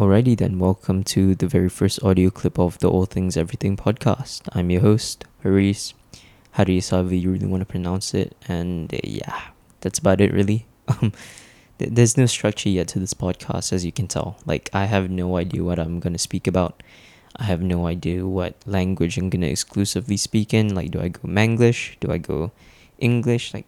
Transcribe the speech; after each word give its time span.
Alrighty 0.00 0.34
then, 0.34 0.58
welcome 0.58 1.04
to 1.04 1.34
the 1.34 1.46
very 1.46 1.68
first 1.68 2.02
audio 2.02 2.30
clip 2.30 2.58
of 2.58 2.78
the 2.78 2.88
All 2.88 3.04
Things 3.04 3.36
Everything 3.36 3.76
podcast. 3.76 4.40
I'm 4.52 4.70
your 4.70 4.80
host, 4.80 5.26
Haris. 5.42 5.92
Haris, 6.52 6.88
however 6.88 7.14
you 7.14 7.30
really 7.30 7.46
want 7.46 7.60
to 7.60 7.66
pronounce 7.66 8.14
it. 8.14 8.34
And 8.48 8.94
uh, 8.94 9.00
yeah, 9.04 9.48
that's 9.82 9.98
about 9.98 10.22
it 10.22 10.32
really. 10.32 10.64
Um, 10.88 11.12
th- 11.78 11.90
there's 11.92 12.16
no 12.16 12.24
structure 12.24 12.70
yet 12.70 12.88
to 12.88 12.98
this 12.98 13.12
podcast, 13.12 13.74
as 13.74 13.84
you 13.84 13.92
can 13.92 14.08
tell. 14.08 14.38
Like, 14.46 14.70
I 14.72 14.86
have 14.86 15.10
no 15.10 15.36
idea 15.36 15.62
what 15.62 15.78
I'm 15.78 16.00
going 16.00 16.14
to 16.14 16.18
speak 16.18 16.46
about. 16.46 16.82
I 17.36 17.44
have 17.44 17.60
no 17.60 17.86
idea 17.86 18.26
what 18.26 18.54
language 18.64 19.18
I'm 19.18 19.28
going 19.28 19.42
to 19.42 19.50
exclusively 19.50 20.16
speak 20.16 20.54
in. 20.54 20.74
Like, 20.74 20.92
do 20.92 21.00
I 21.02 21.08
go 21.08 21.20
Manglish? 21.28 22.00
Do 22.00 22.10
I 22.10 22.16
go 22.16 22.52
English? 22.96 23.52
Like, 23.52 23.66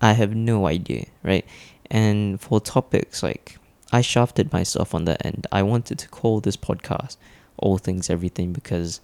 I 0.00 0.12
have 0.12 0.32
no 0.32 0.68
idea, 0.68 1.06
right? 1.24 1.44
And 1.90 2.40
for 2.40 2.60
topics, 2.60 3.24
like, 3.24 3.58
I 3.92 4.00
shafted 4.00 4.52
myself 4.52 4.94
on 4.94 5.04
that 5.04 5.24
end. 5.24 5.46
I 5.52 5.62
wanted 5.62 5.98
to 5.98 6.08
call 6.08 6.40
this 6.40 6.56
podcast 6.56 7.18
All 7.58 7.76
Things 7.76 8.08
Everything 8.08 8.52
because 8.52 9.00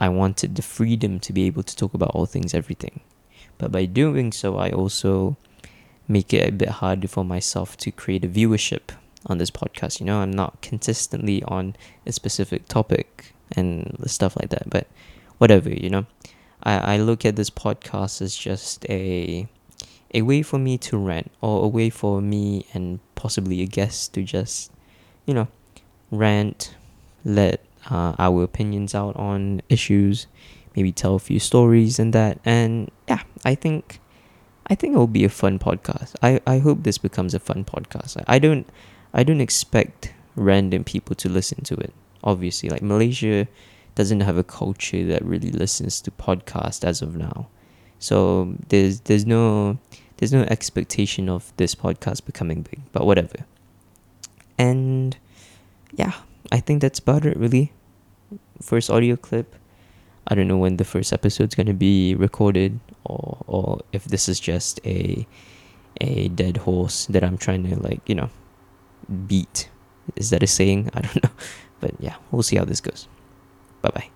I 0.00 0.08
wanted 0.08 0.56
the 0.56 0.62
freedom 0.62 1.20
to 1.20 1.32
be 1.32 1.44
able 1.44 1.62
to 1.62 1.76
talk 1.76 1.94
about 1.94 2.10
all 2.10 2.26
things 2.26 2.52
everything. 2.52 3.00
But 3.56 3.72
by 3.72 3.86
doing 3.86 4.32
so, 4.32 4.58
I 4.58 4.70
also 4.70 5.36
make 6.08 6.34
it 6.34 6.48
a 6.48 6.52
bit 6.52 6.68
harder 6.68 7.08
for 7.08 7.24
myself 7.24 7.76
to 7.78 7.90
create 7.90 8.24
a 8.24 8.28
viewership 8.28 8.90
on 9.26 9.38
this 9.38 9.50
podcast. 9.50 10.00
You 10.00 10.06
know, 10.06 10.18
I'm 10.18 10.32
not 10.32 10.60
consistently 10.60 11.42
on 11.44 11.76
a 12.04 12.12
specific 12.12 12.66
topic 12.66 13.32
and 13.52 13.96
stuff 14.06 14.36
like 14.36 14.50
that. 14.50 14.68
But 14.68 14.88
whatever, 15.38 15.70
you 15.70 15.88
know. 15.88 16.06
I, 16.62 16.94
I 16.94 16.96
look 16.98 17.24
at 17.24 17.36
this 17.36 17.50
podcast 17.50 18.20
as 18.20 18.36
just 18.36 18.84
a 18.90 19.48
a 20.14 20.22
way 20.22 20.42
for 20.42 20.58
me 20.58 20.78
to 20.78 20.96
rant 20.96 21.30
or 21.40 21.64
a 21.64 21.68
way 21.68 21.90
for 21.90 22.20
me 22.20 22.66
and 22.72 23.00
possibly 23.14 23.62
a 23.62 23.66
guest 23.66 24.14
to 24.14 24.22
just, 24.22 24.70
you 25.26 25.34
know, 25.34 25.48
rant, 26.10 26.74
let 27.24 27.60
uh, 27.90 28.14
our 28.18 28.42
opinions 28.42 28.94
out 28.94 29.16
on 29.16 29.62
issues, 29.68 30.26
maybe 30.74 30.92
tell 30.92 31.16
a 31.16 31.18
few 31.18 31.38
stories 31.38 31.98
and 31.98 32.12
that. 32.12 32.38
And 32.44 32.90
yeah, 33.08 33.22
I 33.44 33.54
think 33.54 34.00
I 34.68 34.74
think 34.74 34.94
it 34.94 34.98
will 34.98 35.06
be 35.06 35.24
a 35.24 35.28
fun 35.28 35.58
podcast. 35.58 36.16
I, 36.22 36.40
I 36.46 36.58
hope 36.58 36.82
this 36.82 36.98
becomes 36.98 37.34
a 37.34 37.38
fun 37.38 37.64
podcast. 37.64 38.22
I 38.26 38.38
don't 38.38 38.66
I 39.14 39.22
don't 39.22 39.40
expect 39.40 40.12
random 40.34 40.84
people 40.84 41.14
to 41.16 41.28
listen 41.28 41.62
to 41.64 41.74
it. 41.74 41.92
Obviously, 42.24 42.68
like 42.68 42.82
Malaysia 42.82 43.46
doesn't 43.94 44.20
have 44.20 44.36
a 44.36 44.44
culture 44.44 45.04
that 45.06 45.24
really 45.24 45.50
listens 45.50 46.00
to 46.02 46.10
podcasts 46.10 46.84
as 46.84 47.00
of 47.00 47.16
now. 47.16 47.48
So 47.98 48.54
there's 48.68 49.00
there's 49.00 49.26
no 49.26 49.78
there's 50.18 50.32
no 50.32 50.42
expectation 50.42 51.28
of 51.28 51.52
this 51.56 51.74
podcast 51.74 52.24
becoming 52.24 52.62
big, 52.62 52.80
but 52.92 53.06
whatever. 53.06 53.44
And 54.58 55.16
yeah, 55.92 56.12
I 56.52 56.60
think 56.60 56.80
that's 56.82 56.98
about 56.98 57.24
it 57.24 57.36
really. 57.36 57.72
First 58.62 58.90
audio 58.90 59.16
clip. 59.16 59.54
I 60.28 60.34
don't 60.34 60.48
know 60.48 60.56
when 60.56 60.76
the 60.76 60.84
first 60.84 61.12
episode's 61.12 61.54
gonna 61.54 61.74
be 61.74 62.14
recorded 62.14 62.80
or 63.04 63.38
or 63.46 63.80
if 63.92 64.04
this 64.04 64.28
is 64.28 64.40
just 64.40 64.80
a 64.84 65.26
a 66.00 66.28
dead 66.28 66.58
horse 66.58 67.06
that 67.06 67.24
I'm 67.24 67.38
trying 67.38 67.64
to 67.68 67.76
like, 67.80 68.06
you 68.08 68.14
know, 68.14 68.30
beat. 69.26 69.70
Is 70.14 70.30
that 70.30 70.42
a 70.42 70.46
saying? 70.46 70.90
I 70.94 71.00
don't 71.00 71.24
know. 71.24 71.30
But 71.80 71.94
yeah, 72.00 72.16
we'll 72.30 72.42
see 72.42 72.56
how 72.56 72.64
this 72.64 72.80
goes. 72.80 73.08
Bye 73.82 73.90
bye. 73.90 74.15